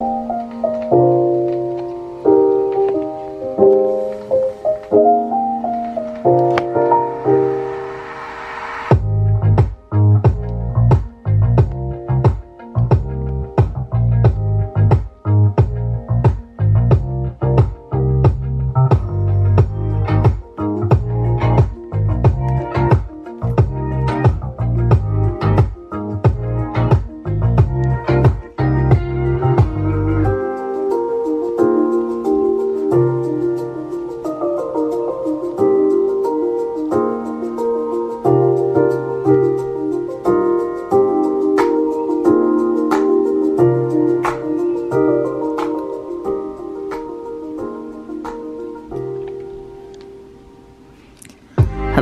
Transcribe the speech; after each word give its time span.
you. 0.00 0.37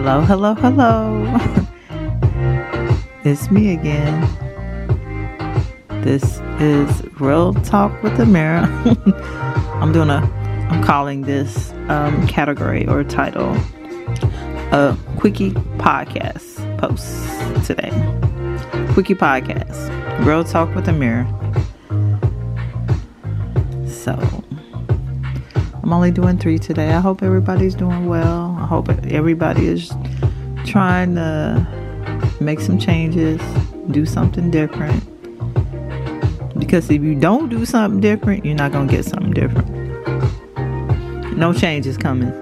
Hello, 0.06 0.20
hello, 0.20 0.54
hello. 0.54 1.40
it's 3.24 3.50
me 3.50 3.72
again. 3.72 4.20
This 6.04 6.40
is 6.60 7.02
Real 7.18 7.52
Talk 7.54 8.00
with 8.04 8.12
Amiri. 8.12 8.62
I'm 9.82 9.90
doing 9.92 10.08
a, 10.10 10.18
I'm 10.70 10.80
calling 10.84 11.22
this 11.22 11.72
um, 11.88 12.24
category 12.28 12.86
or 12.86 13.02
title 13.02 13.50
a 14.70 14.96
quickie 15.18 15.50
podcast 15.80 16.78
post 16.78 17.66
today. 17.66 17.90
Quickie 18.92 19.16
podcast. 19.16 20.24
Real 20.24 20.44
Talk 20.44 20.72
with 20.76 20.86
Amiri. 20.86 21.26
So, 23.90 24.16
I'm 25.86 25.92
only 25.92 26.10
doing 26.10 26.36
three 26.36 26.58
today. 26.58 26.94
I 26.94 26.98
hope 26.98 27.22
everybody's 27.22 27.76
doing 27.76 28.06
well. 28.06 28.56
I 28.58 28.66
hope 28.66 28.88
everybody 28.88 29.68
is 29.68 29.92
trying 30.66 31.14
to 31.14 31.66
make 32.40 32.60
some 32.60 32.78
changes, 32.78 33.40
do 33.90 34.04
something 34.04 34.50
different. 34.50 35.02
Because 36.58 36.90
if 36.90 37.02
you 37.02 37.14
don't 37.14 37.48
do 37.48 37.64
something 37.64 38.00
different, 38.00 38.44
you're 38.44 38.54
not 38.54 38.72
going 38.72 38.88
to 38.88 38.94
get 38.94 39.04
something 39.04 39.32
different. 39.32 39.68
No 41.36 41.52
change 41.52 41.86
is 41.86 41.96
coming. 41.96 42.32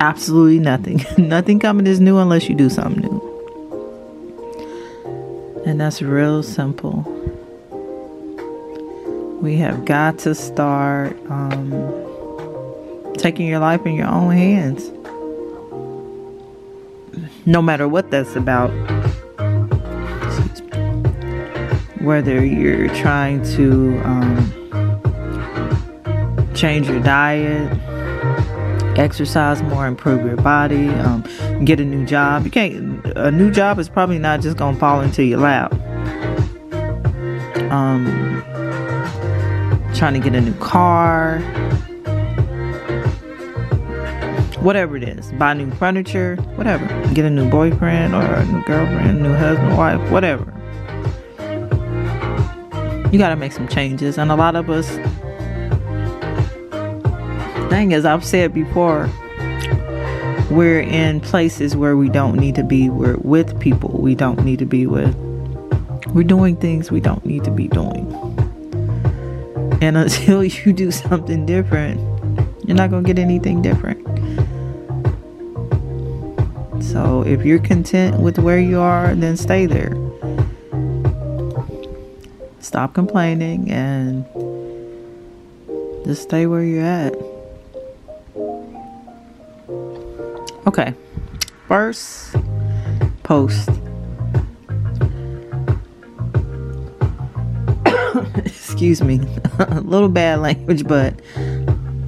Absolutely 0.00 0.58
nothing. 0.58 1.04
nothing 1.18 1.58
coming 1.58 1.86
is 1.86 2.00
new 2.00 2.18
unless 2.18 2.48
you 2.48 2.54
do 2.54 2.68
something 2.68 3.02
new. 3.02 3.24
And 5.64 5.80
that's 5.80 6.02
real 6.02 6.42
simple. 6.42 7.02
We 9.40 9.56
have 9.58 9.84
got 9.84 10.18
to 10.20 10.34
start 10.34 11.16
um, 11.30 11.70
taking 13.16 13.46
your 13.46 13.60
life 13.60 13.86
in 13.86 13.94
your 13.94 14.08
own 14.08 14.32
hands. 14.32 14.90
No 17.48 17.62
matter 17.62 17.88
what 17.88 18.10
that's 18.10 18.36
about. 18.36 18.68
Whether 22.02 22.44
you're 22.44 22.88
trying 22.94 23.42
to 23.56 23.98
um, 24.04 24.52
change 26.54 26.88
your 26.88 27.00
diet, 27.00 27.72
exercise 28.98 29.62
more, 29.62 29.86
improve 29.86 30.26
your 30.26 30.36
body, 30.36 30.90
um, 30.90 31.24
get 31.64 31.80
a 31.80 31.86
new 31.86 32.04
job. 32.04 32.44
You 32.44 32.50
can't. 32.50 33.02
A 33.16 33.30
new 33.30 33.50
job 33.50 33.78
is 33.78 33.88
probably 33.88 34.18
not 34.18 34.42
just 34.42 34.58
gonna 34.58 34.76
fall 34.76 35.00
into 35.00 35.24
your 35.24 35.38
lap. 35.38 35.72
Um, 37.72 38.42
trying 39.94 40.12
to 40.12 40.20
get 40.20 40.34
a 40.34 40.42
new 40.42 40.54
car, 40.56 41.38
whatever 44.62 44.96
it 44.96 45.02
is, 45.02 45.30
buy 45.32 45.54
new 45.54 45.70
furniture, 45.72 46.36
whatever, 46.56 46.86
get 47.14 47.24
a 47.24 47.30
new 47.30 47.48
boyfriend 47.48 48.14
or 48.14 48.22
a 48.22 48.44
new 48.46 48.62
girlfriend, 48.64 49.22
new 49.22 49.34
husband, 49.34 49.76
wife, 49.76 50.10
whatever. 50.10 50.52
You 53.12 53.18
got 53.18 53.30
to 53.30 53.36
make 53.36 53.52
some 53.52 53.68
changes, 53.68 54.18
and 54.18 54.30
a 54.30 54.36
lot 54.36 54.56
of 54.56 54.68
us, 54.68 54.88
thing 57.70 57.92
is, 57.92 58.04
I've 58.04 58.24
said 58.24 58.52
before, 58.52 59.08
we're 60.50 60.80
in 60.80 61.20
places 61.20 61.76
where 61.76 61.96
we 61.96 62.08
don't 62.08 62.36
need 62.36 62.54
to 62.54 62.64
be. 62.64 62.88
We're 62.88 63.16
with 63.18 63.58
people 63.60 63.90
we 63.90 64.14
don't 64.14 64.44
need 64.44 64.58
to 64.58 64.66
be 64.66 64.86
with. 64.86 65.14
We're 66.08 66.24
doing 66.24 66.56
things 66.56 66.90
we 66.90 67.00
don't 67.00 67.24
need 67.24 67.44
to 67.44 67.50
be 67.50 67.68
doing. 67.68 68.12
And 69.80 69.96
until 70.04 70.42
you 70.42 70.72
do 70.72 70.90
something 70.90 71.46
different, 71.46 72.00
you're 72.66 72.76
not 72.76 72.90
going 72.90 73.04
to 73.04 73.06
get 73.06 73.18
anything 73.18 73.62
different. 73.62 74.17
So 76.80 77.22
if 77.26 77.44
you're 77.44 77.58
content 77.58 78.20
with 78.20 78.38
where 78.38 78.58
you 78.58 78.80
are, 78.80 79.14
then 79.14 79.36
stay 79.36 79.66
there. 79.66 79.94
Stop 82.60 82.94
complaining 82.94 83.70
and 83.70 84.24
just 86.04 86.22
stay 86.22 86.46
where 86.46 86.62
you're 86.62 86.84
at. 86.84 87.14
Okay. 90.66 90.94
First 91.66 92.36
post. 93.22 93.68
Excuse 98.36 99.02
me. 99.02 99.20
a 99.58 99.80
little 99.80 100.08
bad 100.08 100.40
language, 100.40 100.86
but 100.86 101.20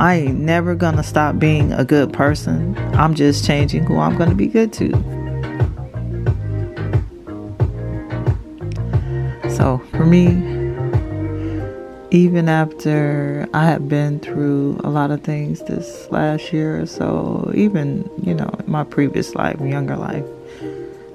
I 0.00 0.14
ain't 0.14 0.40
never 0.40 0.74
gonna 0.74 1.02
stop 1.02 1.38
being 1.38 1.74
a 1.74 1.84
good 1.84 2.10
person. 2.10 2.74
I'm 2.94 3.14
just 3.14 3.44
changing 3.44 3.84
who 3.84 3.98
I'm 3.98 4.16
gonna 4.16 4.34
be 4.34 4.46
good 4.46 4.72
to. 4.72 4.90
So 9.50 9.76
for 9.90 10.06
me, 10.06 10.28
even 12.10 12.48
after 12.48 13.46
I 13.52 13.66
have 13.66 13.90
been 13.90 14.20
through 14.20 14.80
a 14.82 14.88
lot 14.88 15.10
of 15.10 15.22
things 15.22 15.62
this 15.64 16.10
last 16.10 16.50
year 16.50 16.80
or 16.80 16.86
so, 16.86 17.52
even, 17.54 18.08
you 18.22 18.32
know, 18.32 18.50
my 18.66 18.84
previous 18.84 19.34
life, 19.34 19.60
younger 19.60 19.96
life, 19.96 20.24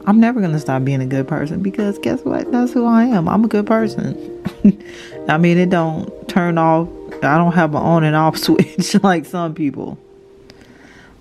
I'm 0.06 0.20
never 0.20 0.40
going 0.40 0.54
to 0.54 0.60
stop 0.60 0.84
being 0.84 1.02
a 1.02 1.08
good 1.08 1.28
person 1.28 1.64
because 1.64 1.98
guess 1.98 2.22
what? 2.24 2.52
That's 2.52 2.72
who 2.72 2.86
I 2.86 3.06
am. 3.06 3.28
I'm 3.28 3.44
a 3.44 3.48
good 3.48 3.66
person. 3.66 4.16
I 5.28 5.40
mean, 5.40 5.58
it 5.58 5.72
don't 5.72 6.30
turn 6.30 6.60
off. 6.60 6.88
I 7.26 7.38
don't 7.38 7.54
have 7.54 7.72
an 7.72 7.82
on 7.82 8.04
and 8.04 8.16
off 8.16 8.38
switch 8.46 9.02
like 9.04 9.26
some 9.26 9.54
people. 9.54 9.98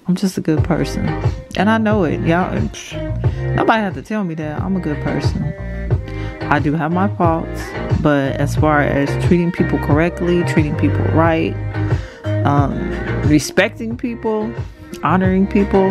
I'm 0.07 0.17
just 0.17 0.37
a 0.37 0.43
good 0.43 0.63
person. 0.65 1.09
And 1.57 1.71
I 1.71 1.79
know 1.79 2.05
it. 2.05 2.21
Y'all, 2.21 2.53
nobody 3.55 3.81
has 3.81 3.95
to 3.95 4.03
tell 4.03 4.23
me 4.23 4.35
that. 4.35 4.61
I'm 4.61 4.77
a 4.77 4.81
good 4.81 5.03
person. 5.03 5.43
I 6.43 6.59
do 6.59 6.75
have 6.75 6.93
my 6.93 7.09
faults, 7.17 7.63
but 8.03 8.37
as 8.37 8.55
far 8.55 8.83
as 8.83 9.09
treating 9.27 9.51
people 9.51 9.79
correctly, 9.79 10.45
treating 10.45 10.77
people 10.77 11.01
right, 11.07 11.55
um, 12.45 12.79
respecting 13.23 13.97
people, 13.97 14.53
honoring 15.03 15.47
people, 15.47 15.91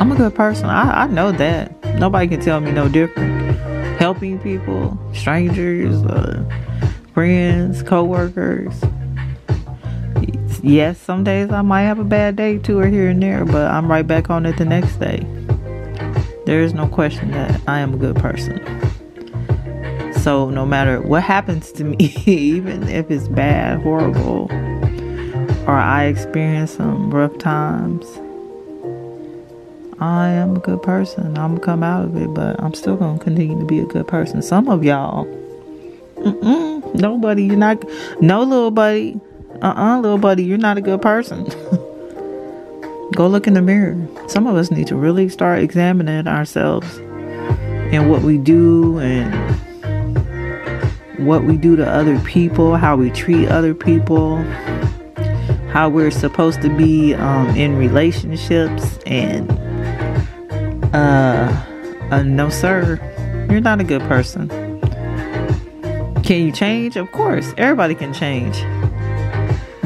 I'm 0.00 0.10
a 0.10 0.16
good 0.16 0.34
person. 0.34 0.66
I, 0.66 1.02
I 1.02 1.06
know 1.06 1.32
that. 1.32 1.84
Nobody 1.96 2.28
can 2.28 2.40
tell 2.40 2.60
me 2.60 2.72
no 2.72 2.88
different. 2.88 3.58
Helping 3.98 4.38
people, 4.38 4.98
strangers, 5.12 6.02
uh, 6.04 6.42
friends, 7.16 7.82
co-workers. 7.82 8.78
Yes, 10.62 10.98
some 10.98 11.24
days 11.24 11.50
I 11.50 11.62
might 11.62 11.84
have 11.84 11.98
a 11.98 12.04
bad 12.04 12.36
day 12.36 12.58
too 12.58 12.78
or 12.78 12.88
here 12.88 13.08
and 13.08 13.22
there, 13.22 13.46
but 13.46 13.70
I'm 13.70 13.90
right 13.90 14.06
back 14.06 14.28
on 14.28 14.44
it 14.44 14.58
the 14.58 14.66
next 14.66 14.96
day. 14.96 15.20
There 16.44 16.60
is 16.60 16.74
no 16.74 16.86
question 16.86 17.30
that 17.30 17.58
I 17.66 17.78
am 17.78 17.94
a 17.94 17.96
good 17.96 18.16
person. 18.16 18.60
So 20.12 20.50
no 20.50 20.66
matter 20.66 21.00
what 21.00 21.22
happens 21.22 21.72
to 21.72 21.84
me, 21.84 21.96
even 22.26 22.86
if 22.86 23.10
it's 23.10 23.28
bad, 23.28 23.80
horrible, 23.80 24.50
or 25.66 25.74
I 25.74 26.04
experience 26.04 26.72
some 26.72 27.10
rough 27.10 27.38
times, 27.38 28.04
I 30.00 30.28
am 30.28 30.56
a 30.56 30.60
good 30.60 30.82
person. 30.82 31.38
I'm 31.38 31.54
gonna 31.54 31.60
come 31.60 31.82
out 31.82 32.04
of 32.04 32.16
it, 32.18 32.34
but 32.34 32.60
I'm 32.62 32.74
still 32.74 32.96
gonna 32.96 33.18
continue 33.18 33.58
to 33.58 33.64
be 33.64 33.78
a 33.78 33.86
good 33.86 34.06
person. 34.06 34.42
Some 34.42 34.68
of 34.68 34.84
y'all, 34.84 35.24
mm-mm, 36.16 36.75
nobody, 36.96 37.44
you're 37.44 37.56
not, 37.56 37.84
no 38.20 38.42
little 38.42 38.70
buddy, 38.70 39.20
uh 39.62 39.74
uh 39.76 40.00
little 40.00 40.18
buddy, 40.18 40.44
you're 40.44 40.58
not 40.58 40.78
a 40.78 40.80
good 40.80 41.00
person. 41.02 41.44
Go 43.14 43.28
look 43.28 43.46
in 43.46 43.54
the 43.54 43.62
mirror. 43.62 43.96
Some 44.28 44.46
of 44.46 44.56
us 44.56 44.70
need 44.70 44.88
to 44.88 44.96
really 44.96 45.28
start 45.28 45.60
examining 45.60 46.26
ourselves 46.26 46.98
and 47.92 48.10
what 48.10 48.22
we 48.22 48.36
do 48.36 48.98
and 48.98 49.32
what 51.24 51.44
we 51.44 51.56
do 51.56 51.76
to 51.76 51.88
other 51.88 52.18
people, 52.20 52.76
how 52.76 52.96
we 52.96 53.10
treat 53.10 53.48
other 53.48 53.74
people, 53.74 54.38
how 55.70 55.88
we're 55.88 56.10
supposed 56.10 56.60
to 56.62 56.68
be 56.76 57.14
um, 57.14 57.48
in 57.56 57.76
relationships, 57.76 58.98
and 59.06 59.50
uh, 60.94 61.64
uh, 62.10 62.22
no, 62.22 62.48
sir, 62.48 62.98
you're 63.50 63.60
not 63.60 63.80
a 63.80 63.84
good 63.84 64.02
person. 64.02 64.65
Can 66.26 66.44
you 66.44 66.50
change? 66.50 66.96
Of 66.96 67.12
course, 67.12 67.54
everybody 67.56 67.94
can 67.94 68.12
change. 68.12 68.56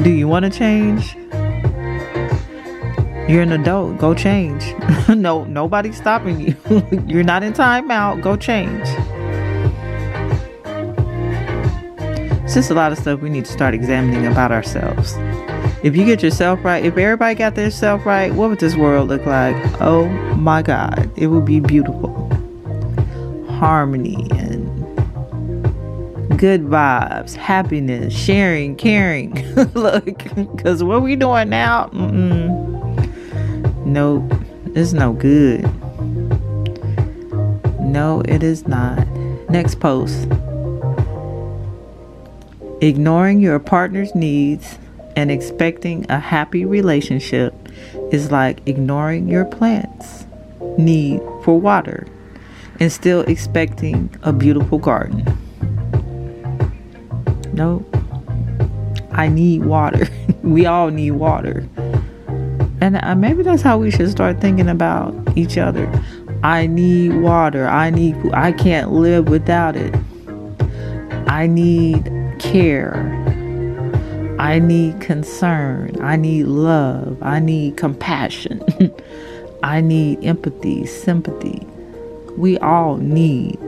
Do 0.03 0.09
you 0.09 0.27
want 0.27 0.43
to 0.43 0.49
change? 0.49 1.15
You're 3.29 3.43
an 3.43 3.51
adult. 3.51 3.99
Go 3.99 4.15
change. 4.15 4.65
no, 5.07 5.43
nobody's 5.43 5.97
stopping 5.97 6.41
you. 6.41 6.55
You're 7.05 7.23
not 7.23 7.43
in 7.43 7.53
timeout. 7.53 8.23
Go 8.23 8.35
change. 8.35 8.87
It's 12.43 12.55
just 12.55 12.71
a 12.71 12.73
lot 12.73 12.91
of 12.91 12.97
stuff 12.97 13.21
we 13.21 13.29
need 13.29 13.45
to 13.45 13.51
start 13.51 13.75
examining 13.75 14.25
about 14.25 14.51
ourselves. 14.51 15.13
If 15.83 15.95
you 15.95 16.05
get 16.05 16.23
yourself 16.23 16.65
right, 16.65 16.83
if 16.83 16.97
everybody 16.97 17.35
got 17.35 17.53
their 17.53 17.69
right, 17.99 18.33
what 18.33 18.49
would 18.49 18.59
this 18.59 18.75
world 18.75 19.09
look 19.09 19.27
like? 19.27 19.55
Oh 19.79 20.09
my 20.37 20.63
God, 20.63 21.07
it 21.15 21.27
would 21.27 21.45
be 21.45 21.59
beautiful. 21.59 22.29
Harmony 23.47 24.27
and 24.31 24.50
good 26.41 26.63
vibes, 26.63 27.35
happiness, 27.35 28.11
sharing, 28.11 28.75
caring. 28.75 29.31
Look, 29.75 30.17
because 30.33 30.83
what 30.83 31.03
we 31.03 31.15
doing 31.15 31.49
now, 31.49 31.85
mm-mm, 31.93 33.85
nope, 33.85 34.23
it's 34.75 34.91
no 34.91 35.13
good. 35.13 35.61
No, 37.79 38.23
it 38.25 38.41
is 38.41 38.67
not. 38.67 39.07
Next 39.51 39.79
post. 39.79 40.27
Ignoring 42.81 43.39
your 43.39 43.59
partner's 43.59 44.15
needs 44.15 44.79
and 45.15 45.29
expecting 45.29 46.09
a 46.09 46.17
happy 46.17 46.65
relationship 46.65 47.53
is 48.11 48.31
like 48.31 48.67
ignoring 48.67 49.27
your 49.27 49.45
plant's 49.45 50.25
need 50.79 51.21
for 51.43 51.61
water 51.61 52.07
and 52.79 52.91
still 52.91 53.21
expecting 53.21 54.09
a 54.23 54.33
beautiful 54.33 54.79
garden. 54.79 55.37
Nope. 57.53 57.85
I 59.11 59.27
need 59.27 59.65
water. 59.65 60.07
we 60.43 60.65
all 60.65 60.89
need 60.89 61.11
water. 61.11 61.67
And 62.81 62.99
uh, 63.03 63.15
maybe 63.15 63.43
that's 63.43 63.61
how 63.61 63.77
we 63.77 63.91
should 63.91 64.09
start 64.09 64.41
thinking 64.41 64.69
about 64.69 65.13
each 65.37 65.57
other. 65.57 65.87
I 66.43 66.65
need 66.65 67.21
water. 67.21 67.67
I 67.67 67.91
need 67.91 68.15
I 68.33 68.51
can't 68.51 68.91
live 68.91 69.29
without 69.29 69.75
it. 69.75 69.93
I 71.27 71.45
need 71.47 72.11
care. 72.39 73.17
I 74.39 74.57
need 74.57 74.99
concern. 74.99 75.95
I 76.01 76.15
need 76.15 76.45
love. 76.45 77.21
I 77.21 77.39
need 77.39 77.77
compassion. 77.77 78.63
I 79.63 79.81
need 79.81 80.23
empathy, 80.25 80.87
sympathy. 80.87 81.67
We 82.37 82.57
all 82.57 82.97
need 82.97 83.59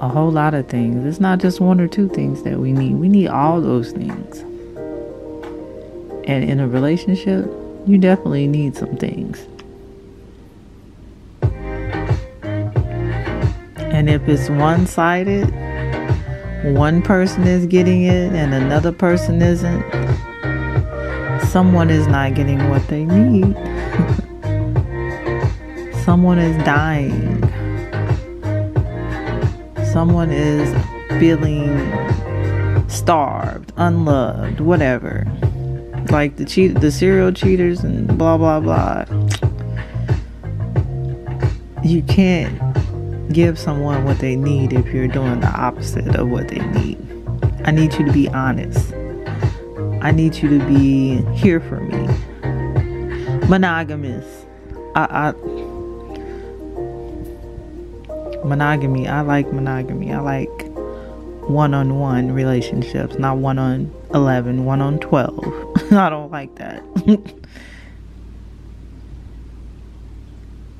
a 0.00 0.08
whole 0.08 0.30
lot 0.30 0.54
of 0.54 0.66
things. 0.66 1.04
It's 1.04 1.20
not 1.20 1.40
just 1.40 1.60
one 1.60 1.78
or 1.78 1.86
two 1.86 2.08
things 2.08 2.42
that 2.44 2.58
we 2.58 2.72
need. 2.72 2.94
We 2.94 3.08
need 3.08 3.28
all 3.28 3.60
those 3.60 3.92
things. 3.92 4.40
And 6.26 6.42
in 6.42 6.58
a 6.58 6.66
relationship, 6.66 7.44
you 7.86 7.98
definitely 7.98 8.48
need 8.48 8.76
some 8.76 8.96
things. 8.96 9.46
And 13.92 14.08
if 14.08 14.26
it's 14.26 14.48
one 14.48 14.86
sided, 14.86 15.44
one 16.74 17.02
person 17.02 17.46
is 17.46 17.66
getting 17.66 18.04
it 18.04 18.32
and 18.32 18.54
another 18.54 18.92
person 18.92 19.42
isn't, 19.42 19.82
someone 21.48 21.90
is 21.90 22.06
not 22.06 22.34
getting 22.34 22.70
what 22.70 22.86
they 22.88 23.04
need. 23.04 23.54
someone 26.04 26.38
is 26.38 26.56
dying 26.64 27.39
someone 29.92 30.30
is 30.30 30.72
feeling 31.18 31.68
starved, 32.88 33.72
unloved, 33.76 34.60
whatever. 34.60 35.26
Like 36.10 36.36
the 36.36 36.44
cheat 36.44 36.80
the 36.80 36.90
serial 36.90 37.32
cheaters 37.32 37.80
and 37.80 38.06
blah 38.18 38.36
blah 38.36 38.60
blah. 38.60 39.04
You 41.82 42.02
can't 42.02 42.58
give 43.32 43.58
someone 43.58 44.04
what 44.04 44.18
they 44.18 44.36
need 44.36 44.72
if 44.72 44.86
you're 44.92 45.08
doing 45.08 45.40
the 45.40 45.48
opposite 45.48 46.14
of 46.14 46.28
what 46.28 46.48
they 46.48 46.58
need. 46.58 46.98
I 47.64 47.70
need 47.70 47.92
you 47.94 48.06
to 48.06 48.12
be 48.12 48.28
honest. 48.28 48.92
I 50.02 50.12
need 50.12 50.36
you 50.36 50.58
to 50.58 50.66
be 50.66 51.22
here 51.34 51.60
for 51.60 51.80
me. 51.80 52.06
Monogamous. 53.48 54.46
I, 54.94 55.30
I 55.30 55.59
monogamy. 58.44 59.08
I 59.08 59.20
like 59.22 59.52
monogamy. 59.52 60.12
I 60.12 60.20
like 60.20 60.70
one 61.48 61.74
on 61.74 61.98
one 61.98 62.32
relationships, 62.32 63.18
not 63.18 63.38
one 63.38 63.58
on 63.58 63.92
11, 64.14 64.64
one 64.64 64.80
on 64.80 64.98
12. 64.98 65.92
I 65.92 66.08
don't 66.08 66.30
like 66.30 66.54
that. 66.56 66.82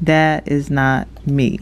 that 0.01 0.47
is 0.49 0.71
not 0.71 1.09
me. 1.27 1.59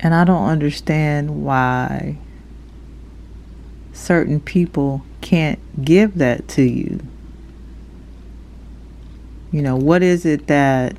And 0.00 0.14
I 0.14 0.24
don't 0.24 0.48
understand 0.48 1.44
why 1.44 2.16
certain 3.92 4.40
people 4.40 5.02
can't 5.20 5.58
give 5.84 6.16
that 6.16 6.48
to 6.48 6.62
you. 6.62 7.00
You 9.52 9.62
know, 9.62 9.74
what 9.74 10.04
is 10.04 10.24
it 10.24 10.46
that, 10.46 10.92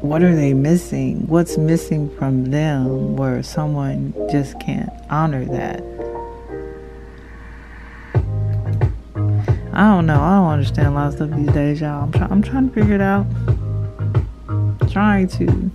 what 0.00 0.24
are 0.24 0.34
they 0.34 0.52
missing? 0.52 1.24
What's 1.28 1.56
missing 1.56 2.10
from 2.16 2.46
them 2.46 3.14
where 3.16 3.44
someone 3.44 4.12
just 4.28 4.58
can't 4.58 4.90
honor 5.08 5.44
that? 5.44 5.82
I 9.72 9.82
don't 9.94 10.06
know. 10.06 10.20
I 10.20 10.36
don't 10.36 10.50
understand 10.50 10.88
a 10.88 10.90
lot 10.90 11.08
of 11.08 11.14
stuff 11.14 11.30
these 11.30 11.52
days, 11.52 11.80
y'all. 11.80 12.02
I'm, 12.02 12.12
try- 12.12 12.28
I'm 12.28 12.42
trying 12.42 12.68
to 12.68 12.74
figure 12.74 12.94
it 12.96 13.00
out. 13.00 13.26
Trying 14.90 15.28
to. 15.28 15.70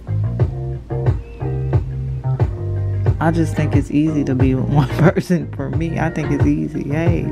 I 3.22 3.32
just 3.32 3.56
think 3.56 3.76
it's 3.76 3.92
easy 3.92 4.26
to 4.26 4.36
be 4.36 4.54
with 4.54 4.70
one 4.70 4.90
person 4.90 5.50
for 5.54 5.70
me. 5.70 5.98
I 5.98 6.10
think 6.10 6.30
it's 6.32 6.46
easy. 6.46 6.84
Hey, 6.90 7.24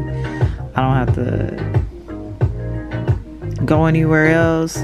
I 0.75 0.81
don't 0.81 0.95
have 0.95 1.15
to 1.15 1.76
go 3.65 3.85
anywhere 3.85 4.27
else, 4.27 4.77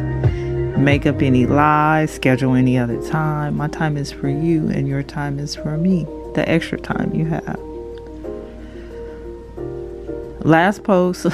make 0.77 1.06
up 1.06 1.22
any 1.22 1.46
lies, 1.46 2.12
schedule 2.12 2.56
any 2.56 2.77
other 2.77 3.01
time. 3.10 3.58
My 3.58 3.68
time 3.68 3.98
is 3.98 4.12
for 4.12 4.30
you, 4.30 4.70
and 4.70 4.88
your 4.88 5.03
time 5.03 5.39
is 5.39 5.56
for 5.56 5.77
me. 5.77 6.06
The 6.36 6.48
extra 6.48 6.80
time 6.80 7.13
you 7.13 7.25
have. 7.25 7.60
Last 10.46 10.84
post 10.84 11.25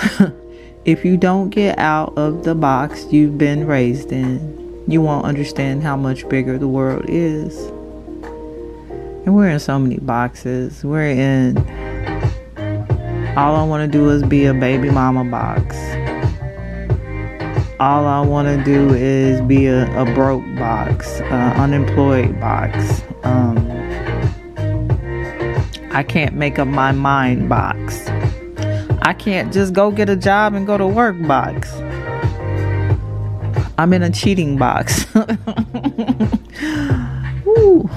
if 0.86 1.04
you 1.04 1.18
don't 1.18 1.50
get 1.50 1.80
out 1.80 2.18
of 2.18 2.44
the 2.44 2.54
box 2.54 3.06
you've 3.12 3.38
been 3.38 3.66
raised 3.66 4.12
in, 4.12 4.84
you 4.88 5.02
won't 5.02 5.26
understand 5.26 5.84
how 5.84 5.96
much 5.96 6.28
bigger 6.30 6.58
the 6.58 6.68
world 6.68 7.06
is. 7.08 7.58
And 9.26 9.36
we're 9.36 9.50
in 9.50 9.60
so 9.60 9.80
many 9.80 9.98
boxes. 9.98 10.84
We're 10.84 11.10
in 11.10 11.58
all 13.38 13.56
I 13.56 13.64
want 13.64 13.90
to 13.90 13.98
do 13.98 14.10
is 14.10 14.24
be 14.24 14.46
a 14.46 14.54
baby 14.54 14.90
mama 14.90 15.24
box 15.24 15.76
all 17.80 18.06
I 18.06 18.20
want 18.20 18.48
to 18.50 18.62
do 18.64 18.94
is 18.94 19.40
be 19.42 19.68
a, 19.68 19.90
a 20.02 20.06
broke 20.14 20.44
box, 20.56 21.22
uh, 21.22 21.54
unemployed 21.58 22.38
box. 22.40 23.02
Um, 23.24 23.58
I 25.92 26.04
can't 26.04 26.36
make 26.36 26.60
up 26.60 26.68
my 26.68 26.92
mind 26.92 27.48
box. 27.48 28.08
I 29.02 29.14
can't 29.14 29.54
just 29.54 29.74
go 29.74 29.92
get 29.92 30.10
a 30.10 30.18
job 30.18 30.54
and 30.56 30.68
go 30.68 30.78
to 30.78 30.86
work 30.86 31.16
box. 31.26 31.74
I'm 33.78 33.94
in 33.94 34.04
a 34.04 34.10
cheating 34.10 34.58
box. 34.58 35.06
Woo. 37.46 37.90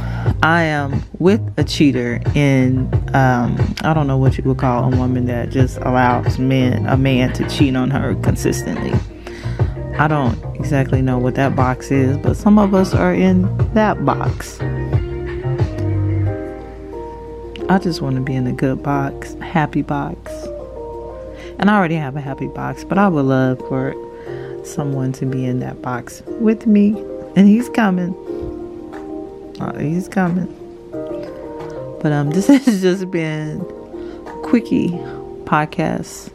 I 0.45 0.63
am 0.63 1.03
with 1.19 1.41
a 1.57 1.65
cheater 1.65 2.21
in 2.37 2.89
um, 3.15 3.57
I 3.83 3.93
don't 3.95 4.07
know 4.07 4.17
what 4.17 4.39
you 4.39 4.45
would 4.45 4.59
call 4.59 4.93
a 4.93 4.97
woman 4.97 5.27
that 5.27 5.51
just 5.51 5.79
allows 5.79 6.39
men 6.39 6.87
a 6.87 6.97
man 6.97 7.33
to 7.35 7.49
cheat 7.49 7.75
on 7.75 7.91
her 7.91 8.15
consistently. 8.17 8.93
I 10.03 10.09
don't 10.09 10.37
exactly 10.57 11.01
know 11.01 11.17
what 11.17 11.37
that 11.37 11.55
box 11.55 11.93
is, 11.93 12.17
but 12.17 12.37
some 12.37 12.59
of 12.59 12.75
us 12.75 12.93
are 12.93 13.15
in 13.15 13.43
that 13.73 14.05
box. 14.05 14.59
I 17.71 17.79
just 17.79 18.03
want 18.03 18.17
to 18.17 18.21
be 18.21 18.35
in 18.35 18.49
a 18.49 18.53
good 18.53 18.83
box, 18.83 19.35
happy 19.35 19.83
box. 19.83 20.33
And 21.61 21.71
I 21.71 21.77
already 21.77 21.95
have 21.95 22.17
a 22.17 22.21
happy 22.21 22.49
box, 22.49 22.83
but 22.83 22.99
I 22.99 23.07
would 23.07 23.27
love 23.27 23.61
for 23.69 23.95
someone 24.65 25.13
to 25.13 25.25
be 25.25 25.45
in 25.45 25.61
that 25.61 25.81
box 25.83 26.21
with 26.27 26.67
me 26.67 26.99
and 27.37 27.47
he's 27.47 27.69
coming. 27.69 28.13
Uh, 29.61 29.79
he's 29.79 30.09
coming. 30.09 30.49
But 32.03 32.11
um, 32.11 32.31
this 32.33 32.49
has 32.49 32.83
just 32.83 33.09
been 33.13 33.61
quickie 34.43 34.89
podcast. 35.45 36.33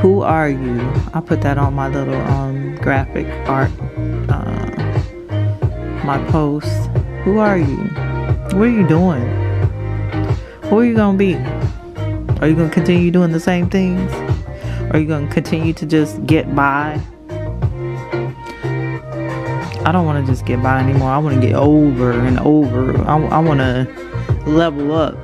Who 0.00 0.22
are 0.22 0.48
you? 0.48 0.80
I 1.12 1.20
put 1.20 1.40
that 1.42 1.58
on 1.58 1.74
my 1.74 1.88
little 1.88 2.14
um 2.14 2.76
graphic 2.76 3.26
art, 3.48 3.70
uh, 4.28 4.70
my 6.04 6.24
post. 6.30 6.68
Who 7.24 7.38
are 7.38 7.58
you? 7.58 7.76
What 8.56 8.68
are 8.68 8.68
you 8.68 8.86
doing? 8.86 9.26
Who 10.64 10.78
are 10.78 10.84
you 10.84 10.94
gonna 10.94 11.18
be? 11.18 11.34
Are 12.40 12.46
you 12.46 12.54
gonna 12.54 12.70
continue 12.70 13.10
doing 13.10 13.32
the 13.32 13.40
same 13.40 13.68
things? 13.68 14.12
Are 14.92 15.00
you 15.00 15.06
gonna 15.06 15.28
continue 15.28 15.72
to 15.72 15.84
just 15.84 16.24
get 16.24 16.54
by? 16.54 17.00
I 19.84 19.90
don't 19.90 20.06
want 20.06 20.24
to 20.24 20.32
just 20.32 20.44
get 20.44 20.62
by 20.62 20.80
anymore. 20.80 21.10
I 21.10 21.18
want 21.18 21.40
to 21.40 21.46
get 21.46 21.56
over 21.56 22.12
and 22.12 22.38
over. 22.40 22.96
I, 23.02 23.18
I 23.18 23.38
want 23.38 23.60
to 23.60 23.88
level 24.46 24.92
up. 24.92 25.16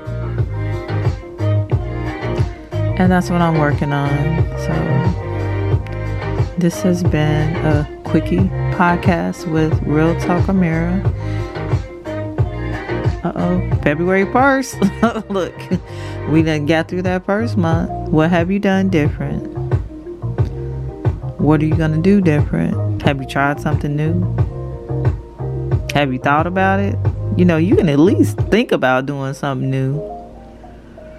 And 2.96 3.10
that's 3.10 3.28
what 3.28 3.40
I'm 3.40 3.58
working 3.58 3.92
on. 3.92 4.08
So, 4.58 4.72
this 6.58 6.80
has 6.82 7.02
been 7.02 7.56
a 7.56 7.88
quickie 8.04 8.48
podcast 8.76 9.50
with 9.50 9.72
Real 9.82 10.18
Talk 10.20 10.44
Amiri. 10.44 11.04
Uh 13.24 13.32
oh, 13.34 13.78
February 13.82 14.26
1st. 14.26 15.28
Look, 15.30 15.54
we 16.30 16.42
done 16.42 16.66
got 16.66 16.88
through 16.88 17.02
that 17.02 17.26
first 17.26 17.56
month. 17.56 17.90
What 18.10 18.30
have 18.30 18.50
you 18.50 18.60
done 18.60 18.90
different? 18.90 19.42
What 21.40 21.60
are 21.62 21.66
you 21.66 21.74
going 21.74 21.92
to 21.92 22.00
do 22.00 22.20
different? 22.20 23.02
Have 23.02 23.20
you 23.20 23.26
tried 23.26 23.60
something 23.60 23.96
new? 23.96 24.22
Have 25.94 26.12
you 26.12 26.18
thought 26.18 26.46
about 26.46 26.80
it? 26.80 26.96
You 27.36 27.44
know, 27.44 27.56
you 27.56 27.74
can 27.76 27.88
at 27.88 27.98
least 27.98 28.38
think 28.50 28.72
about 28.72 29.06
doing 29.06 29.34
something 29.34 29.68
new. 29.68 29.96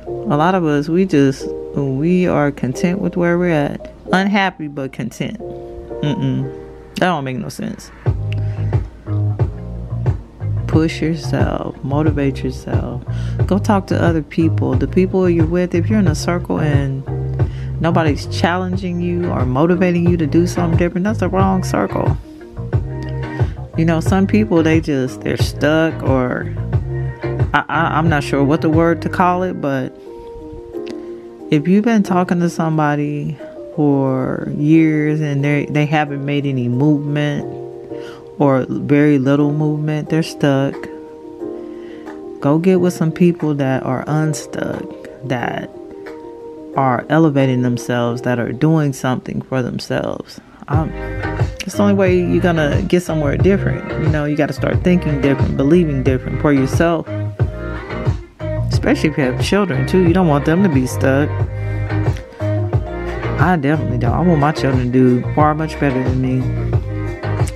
A 0.08 0.38
lot 0.38 0.56
of 0.56 0.66
us, 0.66 0.90
we 0.90 1.06
just, 1.06 1.46
we 1.84 2.26
are 2.28 2.52
content 2.52 3.00
with 3.00 3.18
where 3.18 3.38
we're 3.38 3.50
at. 3.50 3.94
Unhappy, 4.14 4.68
but 4.68 4.94
content. 4.94 5.40
Mm-mm. 5.40 6.44
That 6.96 7.08
don't 7.08 7.24
make 7.24 7.38
no 7.38 7.50
sense. 7.50 7.92
Push 10.68 11.02
yourself, 11.02 11.76
motivate 11.84 12.44
yourself. 12.44 13.04
Go 13.46 13.58
talk 13.58 13.88
to 13.88 14.02
other 14.02 14.22
people. 14.22 14.76
The 14.76 14.88
people 14.88 15.30
you're 15.30 15.46
with, 15.46 15.76
if 15.76 15.90
you're 15.90 16.00
in 16.00 16.08
a 16.08 16.16
circle 16.16 16.60
and 16.60 17.04
nobody's 17.82 18.26
challenging 18.28 19.02
you 19.02 19.30
or 19.30 19.46
motivating 19.46 20.10
you 20.10 20.18
to 20.18 20.28
do 20.28 20.48
something 20.48 20.78
different, 20.78 21.04
that's 21.04 21.20
the 21.20 21.30
wrong 21.30 21.64
circle. 21.64 22.18
You 23.78 23.84
know, 23.84 24.00
some 24.00 24.28
people 24.28 24.64
they 24.64 24.80
just 24.80 25.22
they're 25.22 25.36
stuck 25.38 26.02
or 26.04 26.54
I, 27.54 27.66
I, 27.68 27.98
I'm 27.98 28.08
not 28.08 28.24
sure 28.24 28.44
what 28.44 28.62
the 28.62 28.70
word 28.70 29.02
to 29.02 29.10
call 29.10 29.44
it, 29.44 29.60
but 29.60 29.98
if 31.52 31.68
you've 31.68 31.86
been 31.86 32.04
talking 32.04 32.40
to 32.40 32.50
somebody 32.50 33.38
for 33.76 34.52
years 34.58 35.22
and 35.22 35.44
they 35.44 35.66
they 35.66 35.86
haven't 35.86 36.26
made 36.26 36.46
any 36.46 36.68
movement 36.68 37.46
or 38.40 38.66
very 38.68 39.20
little 39.20 39.52
movement, 39.52 40.10
they're 40.10 40.24
stuck. 40.24 40.74
Go 42.42 42.60
get 42.60 42.80
with 42.80 42.94
some 42.94 43.12
people 43.12 43.54
that 43.56 43.84
are 43.84 44.04
unstuck, 44.08 44.84
that 45.24 45.70
are 46.76 47.06
elevating 47.10 47.62
themselves, 47.62 48.24
that 48.24 48.40
are 48.40 48.52
doing 48.52 48.94
something 48.94 49.42
for 49.42 49.62
themselves. 49.62 50.40
Um, 50.68 50.90
it's 51.62 51.76
the 51.76 51.82
only 51.82 51.94
way 51.94 52.20
you're 52.20 52.42
gonna 52.42 52.82
get 52.84 53.04
somewhere 53.04 53.38
different. 53.38 53.90
You 54.04 54.10
know, 54.10 54.26
you 54.26 54.36
got 54.36 54.48
to 54.48 54.54
start 54.54 54.84
thinking 54.84 55.22
different, 55.22 55.58
believing 55.58 56.04
different 56.04 56.42
for 56.42 56.52
yourself. 56.52 57.08
Especially 58.86 59.10
if 59.10 59.18
you 59.18 59.24
have 59.24 59.44
children 59.44 59.88
too, 59.88 60.08
you 60.08 60.14
don't 60.14 60.28
want 60.28 60.46
them 60.46 60.62
to 60.62 60.70
be 60.70 60.86
stuck. 60.86 61.28
I 63.42 63.58
definitely 63.60 63.98
don't. 63.98 64.14
I 64.14 64.22
want 64.22 64.40
my 64.40 64.52
children 64.52 64.92
to 64.92 64.92
do 64.92 65.34
far 65.34 65.56
much 65.56 65.80
better 65.80 66.04
than 66.04 66.22
me 66.22 66.38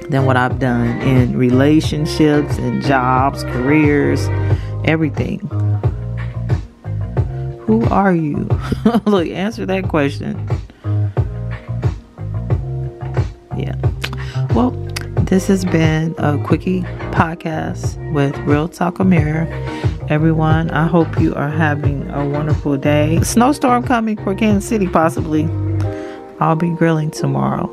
than 0.09 0.25
what 0.25 0.37
I've 0.37 0.57
done 0.57 0.99
in 1.03 1.37
relationships 1.37 2.57
and 2.57 2.81
jobs, 2.83 3.43
careers, 3.43 4.27
everything. 4.85 5.37
Who 7.59 7.83
are 7.91 8.15
you? 8.15 8.49
Look, 9.05 9.27
answer 9.27 9.67
that 9.67 9.87
question. 9.87 10.49
Yeah. 13.55 13.75
Well, 14.55 14.71
this 15.25 15.45
has 15.45 15.63
been 15.63 16.15
a 16.17 16.43
quickie 16.43 16.81
podcast 17.11 18.13
with 18.13 18.35
Real 18.39 18.67
Talk 18.67 18.95
Amiri. 18.95 19.98
Everyone, 20.09 20.71
I 20.71 20.87
hope 20.87 21.19
you 21.19 21.35
are 21.35 21.49
having 21.49 22.09
a 22.09 22.27
wonderful 22.27 22.77
day. 22.77 23.21
Snowstorm 23.21 23.83
coming 23.83 24.17
for 24.17 24.33
Kansas 24.33 24.67
City, 24.67 24.87
possibly. 24.87 25.47
I'll 26.39 26.55
be 26.55 26.71
grilling 26.71 27.11
tomorrow 27.11 27.69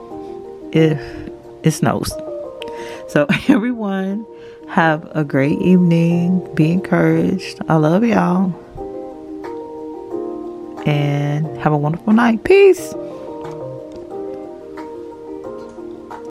if 0.71 1.00
it 1.62 1.71
snows. 1.71 2.12
So, 3.09 3.26
everyone, 3.49 4.26
have 4.69 5.09
a 5.16 5.25
great 5.25 5.59
evening. 5.62 6.47
Be 6.55 6.73
encouraged. 6.73 7.59
I 7.71 7.76
love 7.76 8.05
y'all. 8.05 8.52
And 10.85 11.57
have 11.57 11.73
a 11.73 11.78
wonderful 11.78 12.12
night. 12.12 12.45
Peace. 12.45 12.93